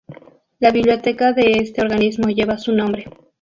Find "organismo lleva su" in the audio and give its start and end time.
1.83-2.73